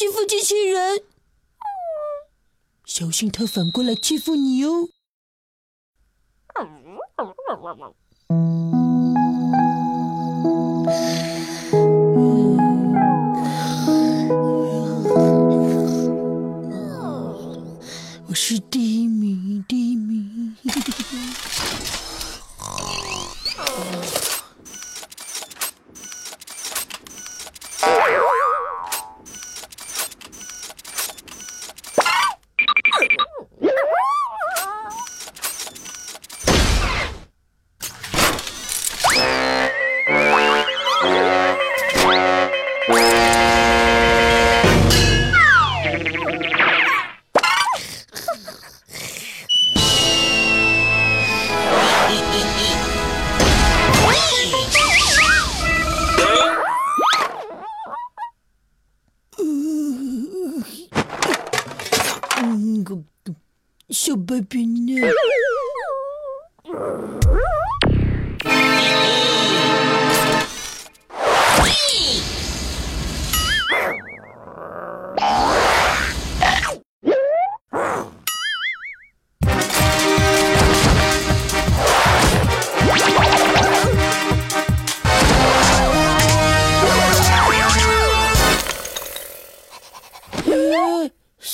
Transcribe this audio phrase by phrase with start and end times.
[0.00, 1.02] 欺负机器人，
[2.86, 4.88] 小心他反过来欺负你哦。
[18.26, 19.38] 我是第一名，
[62.84, 62.98] 个
[63.88, 65.00] 小白兔呢？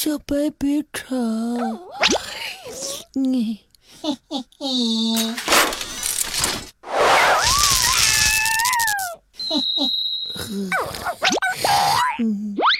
[0.06, 1.16] 小白别吵。
[3.16, 3.58] 嗯，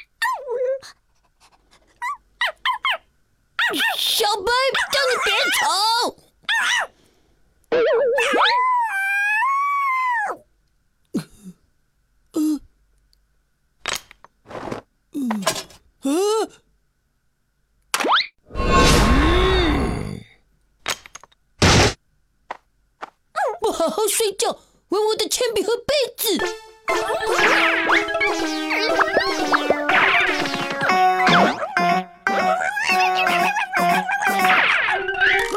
[23.76, 26.38] 好好睡觉，玩我的铅笔和被子。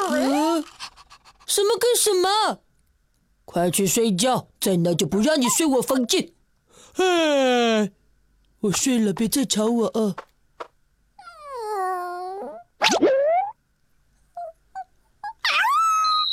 [0.01, 0.63] 啊！
[1.47, 2.59] 什么跟什么？
[3.45, 6.33] 快去睡觉，再闹就不让你睡我房间。
[8.59, 10.13] 我睡了，别再吵我啊！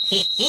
[0.09, 0.45] 嘿，嘿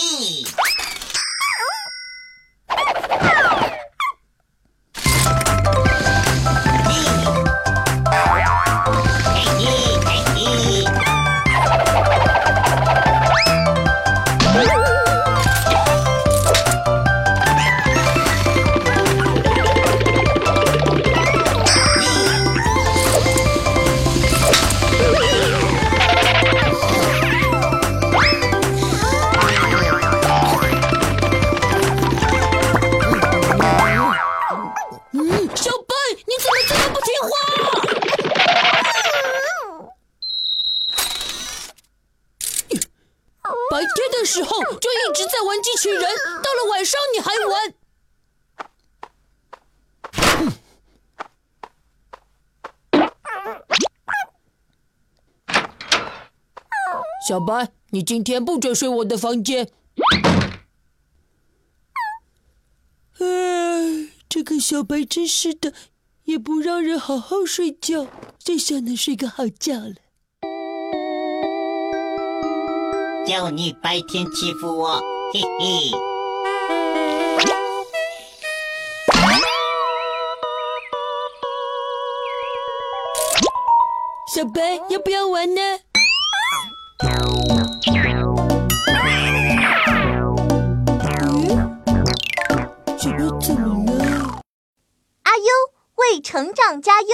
[44.28, 47.74] 时候就一直在玩机器人，到了晚上你还玩。
[57.26, 59.70] 小白，你今天不准睡我的房间。
[63.20, 65.74] 哎，这个小白真是的，
[66.26, 68.08] 也不让人好好睡觉，
[68.38, 69.96] 最想能睡个好觉了。
[73.28, 75.02] 就你白天欺负我，
[75.34, 75.92] 嘿嘿。
[84.34, 85.62] 小白，要不要玩呢？
[92.98, 94.40] 小白怎么了？
[95.24, 95.44] 阿优
[95.96, 97.10] 为成长加油。